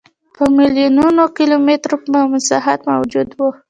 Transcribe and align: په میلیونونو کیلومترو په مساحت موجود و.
په 0.35 0.43
میلیونونو 0.57 1.23
کیلومترو 1.37 1.97
په 2.03 2.19
مساحت 2.33 2.79
موجود 2.91 3.27
و. 3.33 3.39